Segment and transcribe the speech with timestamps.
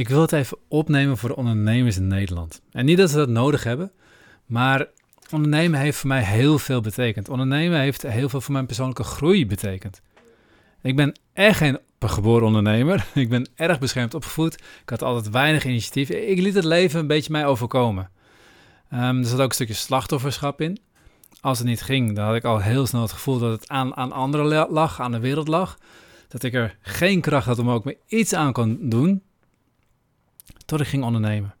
[0.00, 2.60] Ik wil het even opnemen voor de ondernemers in Nederland.
[2.72, 3.92] En niet dat ze dat nodig hebben,
[4.46, 4.86] maar
[5.30, 7.28] ondernemen heeft voor mij heel veel betekend.
[7.28, 10.00] Ondernemen heeft heel veel voor mijn persoonlijke groei betekend.
[10.82, 13.06] Ik ben echt geen geboren ondernemer.
[13.14, 14.54] Ik ben erg beschermd opgevoed.
[14.54, 16.10] Ik had altijd weinig initiatief.
[16.10, 18.10] Ik liet het leven een beetje mij overkomen.
[18.92, 20.78] Um, er zat ook een stukje slachtofferschap in.
[21.40, 23.96] Als het niet ging, dan had ik al heel snel het gevoel dat het aan,
[23.96, 25.78] aan anderen lag, aan de wereld lag.
[26.28, 29.22] Dat ik er geen kracht had om ook maar iets aan kon doen.
[30.70, 31.54] Tot ik ging ondernemen.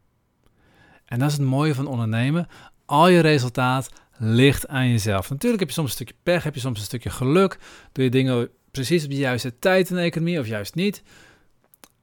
[1.04, 2.48] En dat is het mooie van ondernemen.
[2.86, 5.30] Al je resultaat ligt aan jezelf.
[5.30, 7.58] Natuurlijk heb je soms een stukje pech, heb je soms een stukje geluk.
[7.92, 11.02] Doe je dingen precies op de juiste tijd in de economie of juist niet.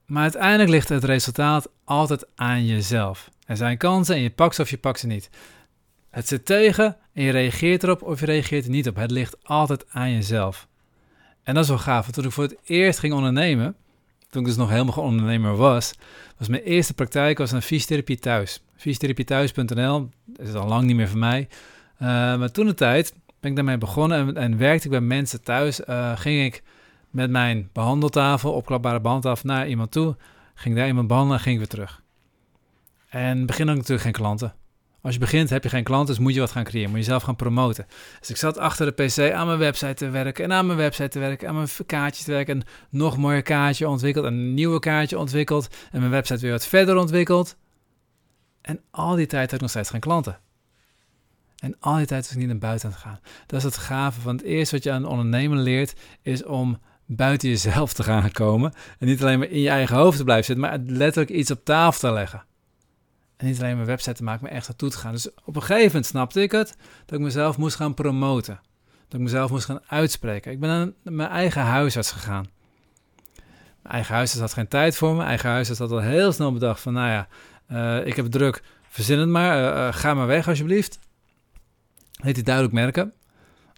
[0.06, 3.30] Maar uiteindelijk ligt het resultaat altijd aan jezelf.
[3.44, 5.30] Er zijn kansen en je pakt ze of je pakt ze niet.
[6.10, 8.96] Het zit tegen en je reageert erop of je reageert er niet op.
[8.96, 10.68] Het ligt altijd aan jezelf.
[11.42, 12.10] En dat is wel gaaf.
[12.10, 13.76] toen ik voor het eerst ging ondernemen,
[14.30, 15.94] toen ik dus nog helemaal geen ondernemer was,
[16.38, 18.62] was mijn eerste praktijk was een fysiotherapie thuis.
[18.76, 21.48] Fysiotherapiethuis.nl, dat is al lang niet meer van mij.
[21.94, 25.42] Uh, maar toen de tijd ben ik daarmee begonnen en, en werkte ik bij mensen
[25.42, 25.80] thuis.
[25.80, 26.62] Uh, ging ik
[27.10, 30.16] met mijn behandeltafel, opklapbare behandeltafel, naar iemand toe.
[30.54, 32.02] Ging daar iemand behandelen en ging ik weer terug.
[33.08, 34.54] En begin dan natuurlijk geen klanten.
[35.08, 36.90] Als je begint heb je geen klanten, dus moet je wat gaan creëren.
[36.90, 37.86] Moet je zelf gaan promoten.
[38.18, 41.08] Dus ik zat achter de pc aan mijn website te werken en aan mijn website
[41.08, 42.60] te werken, aan mijn kaartjes te werken.
[42.60, 46.50] En nog een mooier kaartje ontwikkeld, en een nieuwe kaartje ontwikkeld en mijn website weer
[46.50, 47.56] wat verder ontwikkeld.
[48.60, 50.38] En al die tijd had ik nog steeds geen klanten.
[51.56, 53.20] En al die tijd was ik niet naar buiten aan gaan.
[53.46, 57.48] Dat is het gave van het eerste wat je aan ondernemen leert, is om buiten
[57.48, 58.72] jezelf te gaan komen.
[58.98, 61.64] En niet alleen maar in je eigen hoofd te blijven zitten, maar letterlijk iets op
[61.64, 62.46] tafel te leggen.
[63.38, 65.12] En niet alleen mijn website te maken, maar echt naartoe te gaan.
[65.12, 66.76] Dus op een gegeven moment snapte ik het,
[67.06, 68.60] dat ik mezelf moest gaan promoten.
[69.08, 70.52] Dat ik mezelf moest gaan uitspreken.
[70.52, 70.70] Ik ben
[71.02, 72.46] naar mijn eigen huisarts gegaan.
[73.82, 75.16] Mijn eigen huisarts had geen tijd voor me.
[75.16, 77.28] Mijn eigen huisarts had al heel snel bedacht van, nou ja,
[78.00, 80.98] uh, ik heb druk, verzin het maar, uh, uh, ga maar weg alsjeblieft.
[82.12, 83.12] Heet hij duidelijk merken.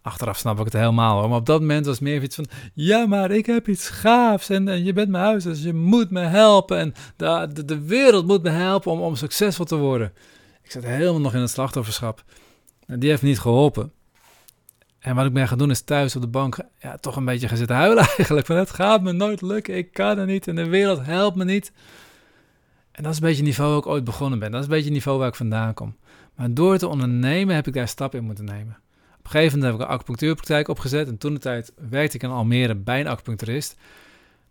[0.02, 1.28] Achteraf snap ik het helemaal.
[1.28, 4.48] Maar op dat moment was het meer iets van: ja, maar ik heb iets gaafs
[4.48, 6.78] en, en je bent mijn huis, dus je moet me helpen.
[6.78, 10.12] En de, de, wereld moet me helpen om, om succesvol te worden.
[10.62, 12.24] Ik zat helemaal nog in het slachtofferschap.
[12.86, 13.92] En die heeft niet geholpen.
[14.98, 17.48] En wat ik ben gaan doen is thuis op de bank ja, toch een beetje
[17.48, 18.46] gaan zitten huilen eigenlijk.
[18.46, 21.44] Van het gaat me nooit lukken, ik kan er niet en de wereld helpt me
[21.44, 21.72] niet.
[22.92, 24.50] En dat is een beetje het niveau waar ik ooit begonnen ben.
[24.50, 25.96] Dat is een beetje het niveau waar ik vandaan kom.
[26.34, 28.78] Maar door te ondernemen heb ik daar stap in moeten nemen.
[29.20, 31.08] Op een gegeven moment heb ik een acupunctuurpraktijk opgezet.
[31.08, 33.76] En toen de tijd werkte ik in Almere bij een acupuncturist.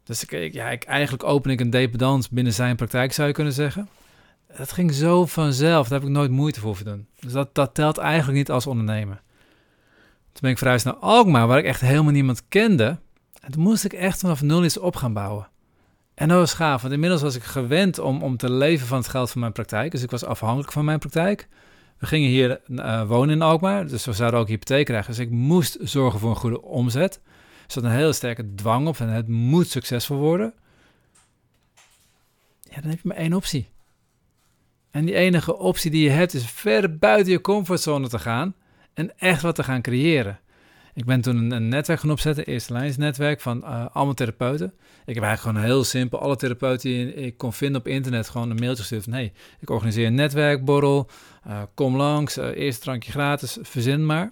[0.03, 3.53] Dus ik, ja, ik, eigenlijk open ik een dependance binnen zijn praktijk, zou je kunnen
[3.53, 3.89] zeggen.
[4.57, 5.87] Dat ging zo vanzelf.
[5.87, 7.07] Daar heb ik nooit moeite voor doen.
[7.19, 9.21] Dus dat, dat telt eigenlijk niet als ondernemer.
[10.31, 12.97] Toen ben ik verhuisd naar Alkmaar, waar ik echt helemaal niemand kende.
[13.41, 15.47] En toen moest ik echt vanaf nul iets op gaan bouwen.
[16.13, 19.07] En dat was gaaf, want inmiddels was ik gewend om, om te leven van het
[19.07, 19.91] geld van mijn praktijk.
[19.91, 21.47] Dus ik was afhankelijk van mijn praktijk.
[21.99, 25.09] We gingen hier uh, wonen in Alkmaar, dus we zouden ook hypotheek krijgen.
[25.09, 27.21] Dus ik moest zorgen voor een goede omzet.
[27.65, 30.53] Er zat een hele sterke dwang op en het moet succesvol worden.
[32.61, 33.69] Ja, dan heb je maar één optie.
[34.91, 38.55] En die enige optie die je hebt is ver buiten je comfortzone te gaan
[38.93, 40.39] en echt wat te gaan creëren.
[40.93, 44.73] Ik ben toen een, netwerk gaan opzetten, eerste lijnsnetwerk van uh, allemaal therapeuten.
[45.05, 48.49] Ik heb eigenlijk gewoon heel simpel alle therapeuten die ik kon vinden op internet gewoon
[48.49, 51.09] een mailtje gestuurd van hey, ik organiseer een netwerkborrel,
[51.47, 54.31] uh, kom langs, uh, eerst drankje gratis, verzin maar.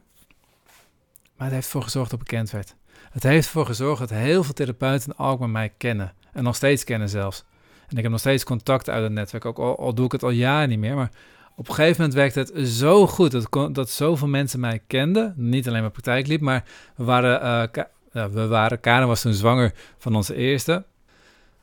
[1.36, 2.76] Maar het heeft ervoor gezorgd dat bekend werd.
[3.12, 7.10] Het heeft ervoor gezorgd dat heel veel therapeuten met mij kennen en nog steeds kennen
[7.10, 7.44] zelfs.
[7.88, 10.24] En ik heb nog steeds contact uit het netwerk, ook al, al doe ik het
[10.24, 11.12] al jaren niet meer, maar
[11.60, 15.34] op een gegeven moment werkte het zo goed dat, dat zoveel mensen mij kenden.
[15.36, 16.64] Niet alleen mijn praktijk liep, maar
[16.96, 17.70] we waren,
[18.12, 20.86] uh, we waren, Karen was toen zwanger van onze eerste.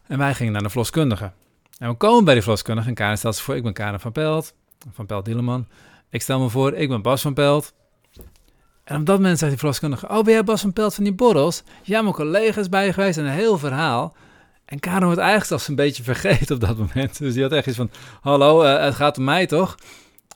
[0.07, 1.33] En wij gingen naar de verloskundige.
[1.79, 4.13] En we komen bij de verloskundige en Karen stelt zich voor, ik ben Karen van
[4.13, 4.55] Pelt,
[4.93, 5.67] van Pelt Dieleman.
[6.09, 7.73] Ik stel me voor, ik ben Bas van Pelt.
[8.85, 11.15] En op dat moment zegt die verloskundige, oh ben jij Bas van Pelt van die
[11.15, 11.63] borrels?
[11.83, 14.15] Ja, mijn collega is bij geweest en een heel verhaal.
[14.65, 17.19] En Karen wordt eigenlijk zelfs een beetje vergeten op dat moment.
[17.19, 17.91] Dus die had echt iets van,
[18.21, 19.79] hallo, uh, het gaat om mij toch?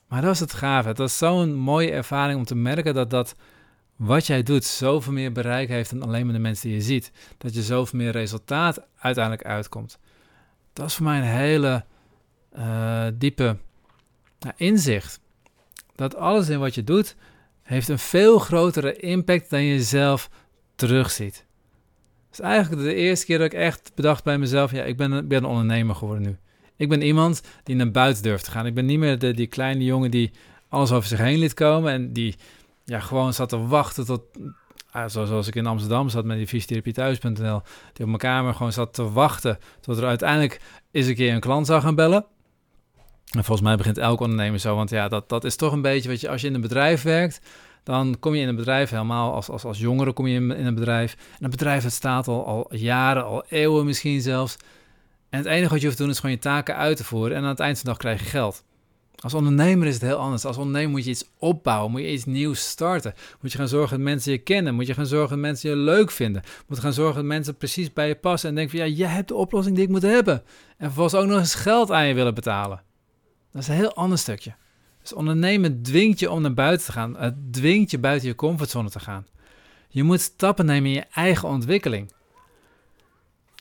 [0.08, 0.88] Maar dat was het gave.
[0.88, 3.35] Het was zo'n mooie ervaring om te merken dat dat
[3.97, 7.12] wat jij doet zoveel meer bereik heeft dan alleen maar de mensen die je ziet.
[7.38, 9.99] Dat je zoveel meer resultaat uiteindelijk uitkomt.
[10.73, 11.85] Dat is voor mij een hele
[12.56, 13.56] uh, diepe
[14.56, 15.20] inzicht.
[15.94, 17.17] Dat alles in wat je doet
[17.62, 20.31] heeft een veel grotere impact dan je zelf
[20.75, 21.47] terugziet
[22.33, 25.29] is eigenlijk de eerste keer dat ik echt bedacht bij mezelf: ja, ik ben, een,
[25.29, 26.37] ben ondernemer geworden nu.
[26.77, 28.67] Ik ben iemand die naar buiten durft te gaan.
[28.67, 30.31] Ik ben niet meer de, die kleine jongen die
[30.69, 32.37] alles over zich heen liet komen en die
[32.85, 34.23] ja, gewoon zat te wachten tot
[34.91, 36.93] ah, zoals ik in Amsterdam zat met die fysiotherapie
[37.33, 37.63] die op
[38.07, 40.61] mijn kamer gewoon zat te wachten tot er uiteindelijk
[40.91, 42.27] eens een keer een klant zou gaan bellen.
[43.29, 46.09] En volgens mij begint elk ondernemer zo, want ja, dat, dat is toch een beetje,
[46.09, 47.41] weet je, als je in een bedrijf werkt,
[47.83, 50.75] dan kom je in een bedrijf helemaal als, als, als jongere kom je in, een
[50.75, 51.17] bedrijf.
[51.39, 54.57] En een bedrijf dat staat al, al jaren, al eeuwen misschien zelfs.
[55.31, 57.37] En het enige wat je hoeft te doen is gewoon je taken uit te voeren
[57.37, 58.65] en aan het eind van de dag krijg je geld.
[59.21, 60.45] Als ondernemer is het heel anders.
[60.45, 63.15] Als ondernemer moet je iets opbouwen, moet je iets nieuws starten.
[63.41, 64.75] Moet je gaan zorgen dat mensen je kennen.
[64.75, 66.43] Moet je gaan zorgen dat mensen je leuk vinden.
[66.67, 69.29] Moet gaan zorgen dat mensen precies bij je passen en denken van ja, jij hebt
[69.29, 70.43] de oplossing die ik moet hebben.
[70.77, 72.83] En vervolgens ook nog eens geld aan je willen betalen.
[73.53, 74.55] Dat is een heel ander stukje.
[75.14, 77.16] Ondernemen dwingt je om naar buiten te gaan.
[77.16, 79.26] Het dwingt je buiten je comfortzone te gaan.
[79.88, 82.12] Je moet stappen nemen in je eigen ontwikkeling.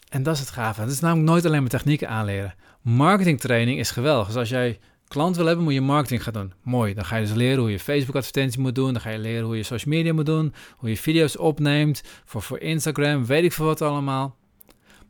[0.09, 0.81] En dat is het gave.
[0.81, 2.55] Het is namelijk nooit alleen maar technieken aanleren.
[2.81, 4.27] Marketingtraining is geweldig.
[4.27, 6.53] Dus als jij klant wil hebben, moet je marketing gaan doen.
[6.61, 6.93] Mooi.
[6.93, 8.93] Dan ga je dus leren hoe je Facebook-advertentie moet doen.
[8.93, 10.53] Dan ga je leren hoe je social media moet doen.
[10.77, 12.03] Hoe je video's opneemt.
[12.25, 14.35] Voor, voor Instagram, weet ik veel wat allemaal.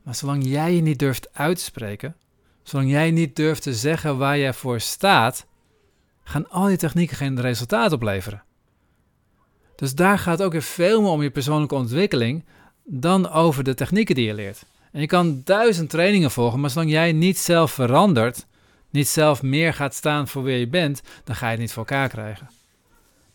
[0.02, 2.16] Maar zolang jij je niet durft uit te spreken.
[2.62, 5.46] Zolang jij niet durft te zeggen waar jij voor staat.
[6.28, 8.42] Gaan al die technieken geen resultaat opleveren.
[9.76, 12.44] Dus daar gaat ook weer veel meer om je persoonlijke ontwikkeling.
[12.84, 14.64] dan over de technieken die je leert.
[14.92, 18.46] En je kan duizend trainingen volgen, maar zolang jij niet zelf verandert,
[18.90, 21.86] niet zelf meer gaat staan voor wie je bent, dan ga je het niet voor
[21.86, 22.50] elkaar krijgen.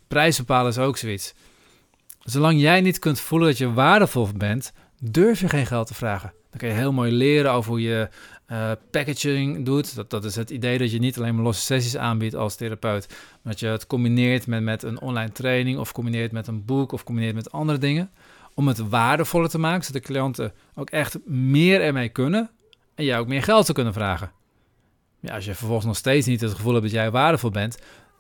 [0.08, 1.34] Prijs bepalen is ook zoiets.
[2.20, 6.34] Zolang jij niet kunt voelen dat je waardevol bent, durf je geen geld te vragen.
[6.50, 8.10] Dan kan je heel mooi leren over hoe je
[8.48, 9.96] uh, packaging doet.
[9.96, 13.08] Dat, dat is het idee dat je niet alleen maar losse sessies aanbiedt als therapeut,
[13.10, 16.92] maar dat je het combineert met, met een online training of combineert met een boek
[16.92, 18.12] of combineert met andere dingen
[18.54, 22.50] om het waardevoller te maken, zodat de klanten ook echt meer ermee kunnen
[22.96, 24.32] en jij ook meer geld te kunnen vragen.
[25.20, 27.78] Ja, als je vervolgens nog steeds niet het gevoel hebt dat jij waardevol bent,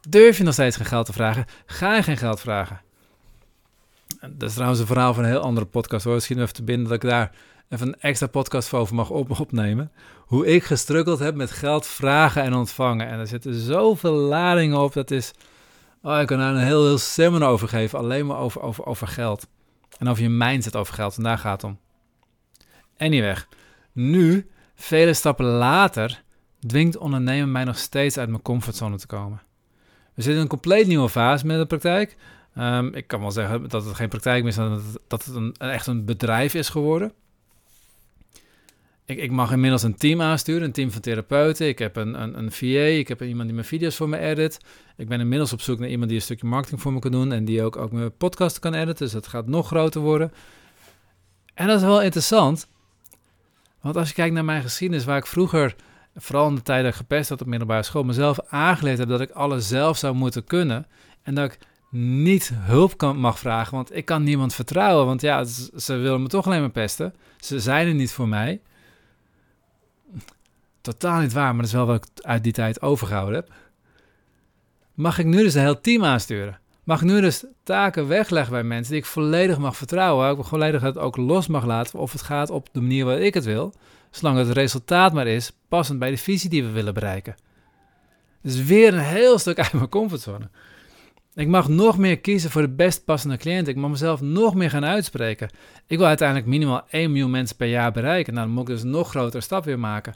[0.10, 2.82] durf je nog steeds geen geld te vragen, ga je geen geld vragen.
[4.20, 6.14] Dat is trouwens een verhaal van een heel andere podcast hoor.
[6.14, 7.32] Misschien even te binden dat ik daar
[7.74, 9.92] even een extra podcast voor over mag op opnemen.
[10.26, 13.08] Hoe ik gestruggeld heb met geld vragen en ontvangen.
[13.08, 14.94] En er zitten zoveel ladingen op.
[14.94, 15.34] Dat is.
[16.02, 18.00] Oh, ik kan daar een heel, heel seminar over geven.
[18.00, 19.48] Alleen maar over, over, over geld.
[19.98, 21.18] En over je mindset over geld.
[21.18, 21.80] En daar gaat het om.
[22.98, 23.36] Anyway,
[23.92, 26.24] nu, vele stappen later,
[26.68, 29.42] dwingt ondernemen mij nog steeds uit mijn comfortzone te komen.
[30.14, 32.18] We zitten in een compleet nieuwe fase met de praktijk.
[32.58, 35.36] Um, ik kan wel zeggen dat het geen praktijk meer is, dat het, dat het
[35.36, 37.14] een, echt een bedrijf is geworden.
[39.06, 41.68] Ik, ik, mag inmiddels een team aansturen, een team van therapeuten.
[41.68, 44.60] Ik heb een, een, een VA, ik heb iemand die mijn video's voor me edit.
[44.98, 47.32] Ik ben inmiddels op zoek naar iemand die een stukje marketing voor me kan doen
[47.32, 48.96] en die ook, ook mijn podcast kan editen.
[48.96, 50.32] Dus dat gaat nog groter worden.
[51.54, 52.68] En dat is wel interessant,
[53.82, 55.76] want als je kijkt naar mijn geschiedenis, waar ik vroeger,
[56.16, 59.22] vooral in de tijd dat ik gepest had op middelbare school, mezelf aangeleerd heb dat
[59.22, 60.88] ik alles zelf zou moeten kunnen
[61.24, 61.58] en dat ik
[61.90, 65.06] niet hulp kan, mag vragen, want ik kan niemand vertrouwen.
[65.06, 65.44] Want ja,
[65.76, 67.14] ze willen me toch alleen maar pesten.
[67.40, 68.62] Ze zijn er niet voor mij
[70.84, 73.52] totaal niet waar, maar dat is wel wat ik uit die tijd overgehouden heb.
[74.94, 76.60] Mag ik nu dus een heel team aansturen?
[76.84, 80.46] Mag ik nu dus taken wegleggen bij mensen die ik volledig mag vertrouwen, waar ik
[80.46, 83.44] volledig het ook los mag laten of het gaat op de manier waar ik het
[83.44, 83.74] wil,
[84.12, 87.36] zolang het resultaat maar is passend bij de visie die we willen bereiken.
[88.42, 90.50] Dus weer een heel stuk uit mijn comfortzone.
[91.36, 93.68] Ik mag nog meer kiezen voor de best passende cliënt.
[93.68, 95.50] Ik mag mezelf nog meer gaan uitspreken.
[95.88, 98.34] Ik wil uiteindelijk minimaal 1 miljoen mensen per jaar bereiken.
[98.34, 100.14] Nou, dan moet ik dus een nog grotere stap weer maken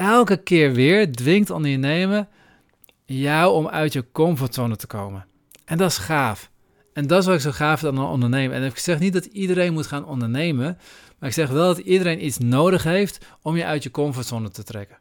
[0.00, 2.28] elke keer weer dwingt ondernemen
[3.04, 5.26] jou om uit je comfortzone te komen.
[5.64, 6.50] En dat is gaaf.
[6.92, 8.56] En dat is wat ik zo gaaf vind aan ondernemen.
[8.56, 10.78] En ik zeg niet dat iedereen moet gaan ondernemen,
[11.18, 14.62] maar ik zeg wel dat iedereen iets nodig heeft om je uit je comfortzone te
[14.62, 14.98] trekken.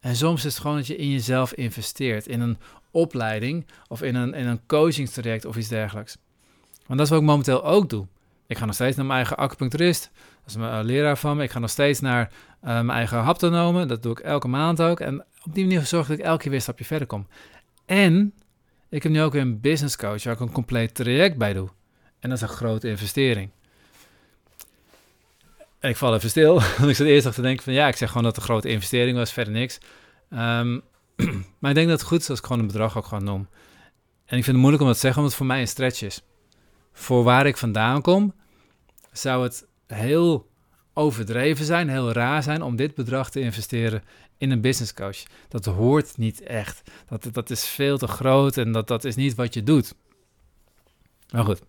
[0.00, 2.58] En soms is het gewoon dat je in jezelf investeert, in een
[2.90, 6.16] opleiding of in een, in een coachingstraject of iets dergelijks.
[6.86, 8.06] Want dat is wat ik momenteel ook doe.
[8.46, 10.10] Ik ga nog steeds naar mijn eigen acupuncturist.
[10.14, 11.42] Dat is mijn leraar van me.
[11.42, 13.88] Ik ga nog steeds naar uh, mijn eigen haptonomen.
[13.88, 15.00] Dat doe ik elke maand ook.
[15.00, 17.26] En op die manier zorg dat ik elke keer weer een stapje verder kom.
[17.86, 18.34] En
[18.88, 21.68] ik heb nu ook weer een business coach waar ik een compleet traject bij doe.
[22.20, 23.50] En dat is een grote investering.
[25.78, 26.54] En ik val even stil.
[26.78, 28.50] Want ik zat eerst nog te denken van ja, ik zeg gewoon dat het een
[28.50, 29.78] grote investering was, verder niks.
[30.30, 30.82] Um,
[31.58, 33.48] maar ik denk dat het goed is als ik gewoon een bedrag ook gewoon noem.
[34.24, 36.02] En ik vind het moeilijk om dat te zeggen, omdat het voor mij een stretch
[36.02, 36.22] is.
[36.94, 38.34] Voor waar ik vandaan kom,
[39.12, 40.50] zou het heel
[40.94, 44.02] overdreven zijn, heel raar zijn om dit bedrag te investeren
[44.38, 45.22] in een business coach.
[45.48, 46.82] Dat hoort niet echt.
[47.08, 49.94] Dat, dat is veel te groot en dat, dat is niet wat je doet.
[51.30, 51.62] Maar goed,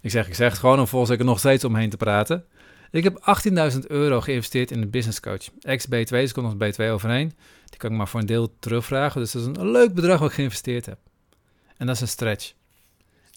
[0.00, 2.44] ik zeg, ik zeg het gewoon om volgens er nog steeds omheen te praten.
[2.90, 3.38] Ik heb
[3.72, 5.48] 18.000 euro geïnvesteerd in een business coach.
[5.60, 7.32] Ex-B2, dus komt nog B2 overheen.
[7.64, 9.20] Die kan ik maar voor een deel terugvragen.
[9.20, 10.98] Dus dat is een leuk bedrag wat ik geïnvesteerd heb.
[11.76, 12.52] En dat is een stretch.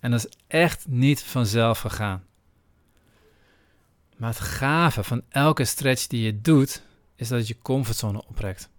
[0.02, 2.24] En dat is echt niet vanzelf gegaan.
[4.18, 6.84] Maar het gave van elke stretch die je doet,
[7.16, 8.70] is dat het je comfortzone oprekt.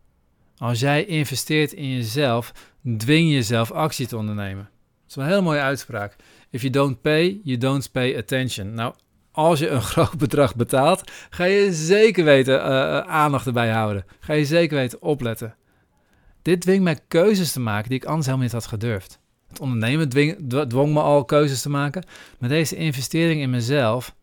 [0.57, 2.53] Als jij investeert in jezelf,
[2.97, 4.65] dwing je jezelf actie te ondernemen.
[4.65, 6.17] Dat is een hele mooie uitspraak.
[6.51, 8.75] If you don't pay, you don't pay attention.
[8.75, 8.95] Nou,
[9.31, 14.05] als je een groot bedrag betaalt, ga je zeker weten uh, aandacht erbij houden.
[14.21, 15.55] Ga je zeker weten opletten.
[16.43, 19.21] Dit dwingt mij keuzes te maken die ik anders helemaal niet had gedurfd.
[19.53, 20.09] Het ondernemen
[20.69, 22.05] dwong me al keuzes te maken.
[22.39, 24.15] Maar deze investering in mezelf,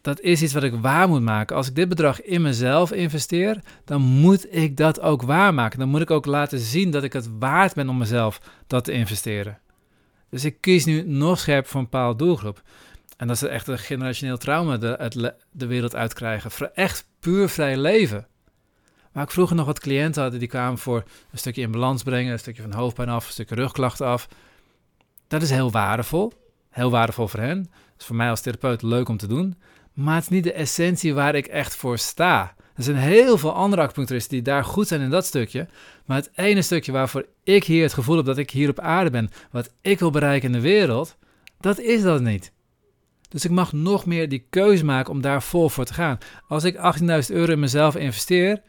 [0.00, 1.56] dat is iets wat ik waar moet maken.
[1.56, 5.78] Als ik dit bedrag in mezelf investeer, dan moet ik dat ook waarmaken.
[5.78, 8.92] Dan moet ik ook laten zien dat ik het waard ben om mezelf dat te
[8.92, 9.58] investeren.
[10.30, 12.62] Dus ik kies nu nog scherper voor een bepaalde doelgroep.
[13.16, 16.74] En dat is echt een generationeel trauma de, de wereld uitkrijgen.
[16.74, 18.26] Echt puur vrij leven.
[19.14, 22.32] Waar ik vroeger nog wat cliënten had, die kwamen voor een stukje in balans brengen,
[22.32, 24.28] een stukje van hoofdpijn af, een stukje rugklachten af.
[25.28, 26.32] Dat is heel waardevol.
[26.70, 27.62] Heel waardevol voor hen.
[27.62, 29.56] Dat is voor mij als therapeut leuk om te doen.
[29.92, 32.54] Maar het is niet de essentie waar ik echt voor sta.
[32.74, 35.68] Er zijn heel veel andere acupuncturisten die daar goed zijn in dat stukje.
[36.04, 39.10] Maar het ene stukje waarvoor ik hier het gevoel heb dat ik hier op aarde
[39.10, 41.16] ben, wat ik wil bereiken in de wereld,
[41.60, 42.52] dat is dat niet.
[43.28, 46.18] Dus ik mag nog meer die keuze maken om daar vol voor te gaan.
[46.48, 48.62] Als ik 18.000 euro in mezelf investeer,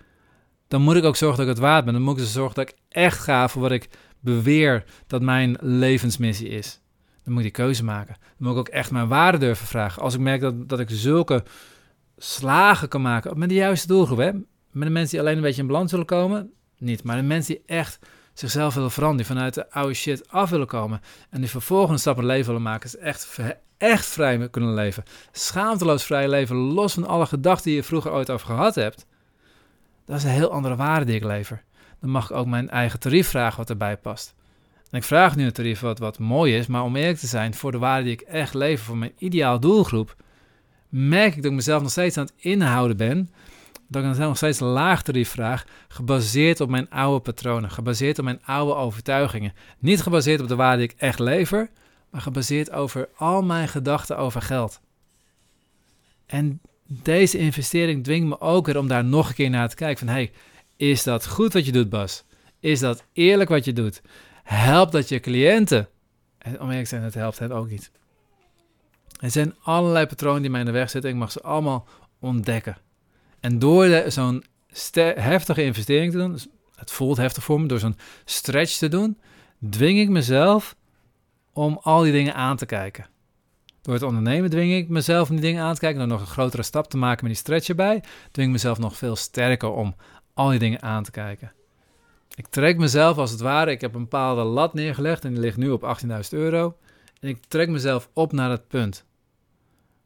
[0.75, 1.93] dan moet ik ook zorgen dat ik het waard ben.
[1.93, 3.89] Dan moet ik dus zorgen dat ik echt ga voor wat ik
[4.19, 6.81] beweer dat mijn levensmissie is.
[7.23, 8.15] Dan moet ik die keuze maken.
[8.19, 10.01] Dan moet ik ook echt mijn waarde durven vragen.
[10.01, 11.43] Als ik merk dat, dat ik zulke
[12.17, 14.17] slagen kan maken met de juiste doelgroep.
[14.71, 17.03] Met de mensen die alleen een beetje in balans zullen komen, niet.
[17.03, 17.99] Maar de mensen die echt
[18.33, 21.99] zichzelf willen veranderen, die vanuit de oude shit af willen komen en die vervolgens een
[21.99, 23.39] stap in leven willen maken, is echt,
[23.77, 25.03] echt vrij kunnen leven.
[25.31, 29.05] Schaamteloos vrij leven, los van alle gedachten die je vroeger ooit over gehad hebt.
[30.05, 31.63] Dat is een heel andere waarde die ik lever.
[31.99, 34.35] Dan mag ik ook mijn eigen tarief vragen wat erbij past.
[34.91, 37.53] En ik vraag nu een tarief wat, wat mooi is, maar om eerlijk te zijn,
[37.53, 40.15] voor de waarde die ik echt lever, voor mijn ideaal doelgroep,
[40.89, 43.29] merk ik dat ik mezelf nog steeds aan het inhouden ben.
[43.87, 48.25] Dat ik nog steeds een laag tarief vraag, gebaseerd op mijn oude patronen, gebaseerd op
[48.25, 49.53] mijn oude overtuigingen.
[49.79, 51.69] Niet gebaseerd op de waarde die ik echt lever,
[52.09, 54.81] maar gebaseerd over al mijn gedachten over geld.
[56.25, 60.05] En deze investering dwingt me ook weer om daar nog een keer naar te kijken.
[60.05, 60.31] Van hey,
[60.75, 62.23] is dat goed wat je doet, Bas?
[62.59, 64.01] Is dat eerlijk wat je doet?
[64.43, 65.89] Helpt dat je cliënten?
[66.37, 67.91] En om eerlijk te zijn, het helpt het ook niet.
[69.19, 71.09] Er zijn allerlei patronen die mij in de weg zitten.
[71.09, 71.87] Ik mag ze allemaal
[72.19, 72.77] ontdekken.
[73.39, 74.43] En door zo'n
[75.15, 79.19] heftige investering te doen, dus het voelt heftig voor me, door zo'n stretch te doen,
[79.69, 80.75] dwing ik mezelf
[81.53, 83.07] om al die dingen aan te kijken.
[83.85, 86.27] Door het ondernemen dwing ik mezelf om die dingen aan te kijken, door nog een
[86.27, 89.95] grotere stap te maken met die stretch erbij, dwing ik mezelf nog veel sterker om
[90.33, 91.51] al die dingen aan te kijken.
[92.35, 95.57] Ik trek mezelf als het ware, ik heb een bepaalde lat neergelegd en die ligt
[95.57, 96.77] nu op 18.000 euro.
[97.19, 99.05] En ik trek mezelf op naar dat punt.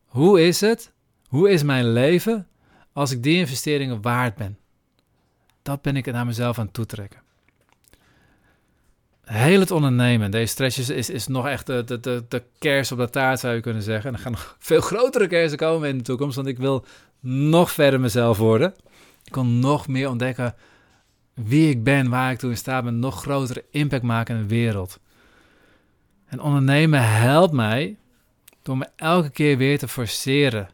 [0.05, 0.91] Hoe is het?
[1.27, 2.47] Hoe is mijn leven
[2.93, 4.57] als ik die investeringen waard ben?
[5.61, 7.21] Dat ben ik naar mezelf aan het toetrekken.
[9.29, 12.97] Heel het ondernemen, deze stretches is, is nog echt de, de, de, de kers op
[12.97, 14.09] de taart zou je kunnen zeggen.
[14.09, 16.85] En er gaan nog veel grotere kersen komen in de toekomst, want ik wil
[17.19, 18.73] nog verder mezelf worden.
[19.23, 20.55] Ik wil nog meer ontdekken
[21.33, 24.47] wie ik ben, waar ik toe in staat ben, nog grotere impact maken in de
[24.47, 24.99] wereld.
[26.25, 27.97] En ondernemen helpt mij
[28.61, 30.69] door me elke keer weer te forceren.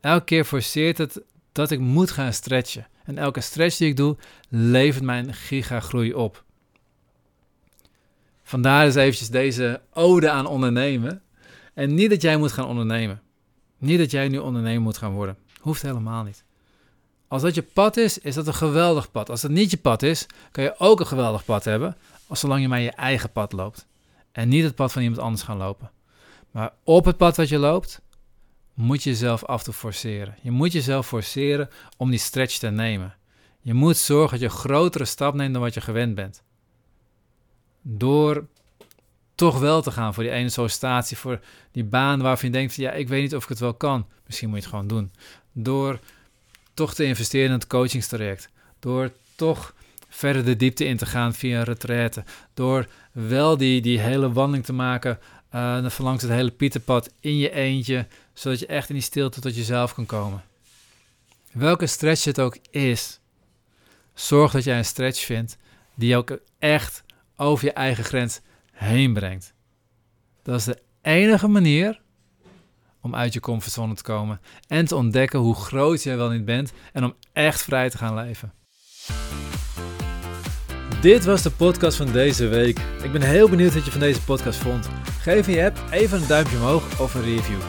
[0.00, 2.86] Elke keer forceert het dat ik moet gaan stretchen.
[3.04, 4.16] En elke stretch die ik doe,
[4.48, 6.44] levert mijn gigagroei op.
[8.50, 11.22] Vandaar dus eventjes deze ode aan ondernemen.
[11.74, 13.20] En niet dat jij moet gaan ondernemen.
[13.78, 15.36] Niet dat jij nu ondernemer moet gaan worden.
[15.60, 16.44] Hoeft helemaal niet.
[17.28, 19.30] Als dat je pad is, is dat een geweldig pad.
[19.30, 21.96] Als dat niet je pad is, kan je ook een geweldig pad hebben.
[22.26, 23.86] Als zolang je maar je eigen pad loopt.
[24.32, 25.90] En niet het pad van iemand anders gaan lopen.
[26.50, 28.00] Maar op het pad wat je loopt,
[28.74, 30.34] moet je jezelf af te forceren.
[30.42, 33.14] Je moet jezelf forceren om die stretch te nemen.
[33.60, 36.42] Je moet zorgen dat je grotere stap neemt dan wat je gewend bent.
[37.82, 38.46] Door
[39.34, 41.40] toch wel te gaan voor die ene sollicitatie, voor
[41.72, 44.06] die baan waarvan je denkt, ja, ik weet niet of ik het wel kan.
[44.26, 45.12] Misschien moet je het gewoon doen.
[45.52, 45.98] Door
[46.74, 48.48] toch te investeren in het coachingstraject.
[48.78, 49.74] Door toch
[50.08, 52.24] verder de diepte in te gaan via een retraite.
[52.54, 55.18] Door wel die, die hele wandeling te maken
[55.54, 59.56] uh, langs het hele pieterpad in je eentje, zodat je echt in die stilte tot
[59.56, 60.42] jezelf kan komen.
[61.52, 63.20] Welke stretch het ook is,
[64.14, 65.56] zorg dat jij een stretch vindt
[65.94, 67.02] die ook echt
[67.40, 68.40] over je eigen grens
[68.72, 69.54] heen brengt.
[70.42, 72.00] Dat is de enige manier
[73.00, 76.72] om uit je comfortzone te komen en te ontdekken hoe groot jij wel niet bent
[76.92, 78.52] en om echt vrij te gaan leven.
[81.00, 82.78] Dit was de podcast van deze week.
[83.02, 84.88] Ik ben heel benieuwd wat je van deze podcast vond.
[85.20, 87.60] Geef je app even een duimpje omhoog of een review.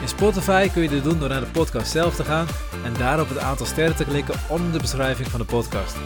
[0.00, 2.46] In Spotify kun je dit doen door naar de podcast zelf te gaan
[2.84, 5.96] en daar op het aantal sterren te klikken onder de beschrijving van de podcast.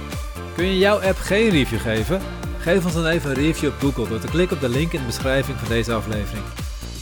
[0.55, 2.21] Kun je jouw app geen review geven?
[2.63, 5.01] Geef ons dan even een review op Google door te klikken op de link in
[5.01, 6.45] de beschrijving van deze aflevering.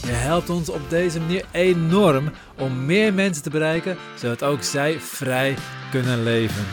[0.05, 4.99] Je helpt ons op deze manier enorm om meer mensen te bereiken, zodat ook zij
[4.99, 5.55] vrij
[5.91, 6.65] kunnen leven.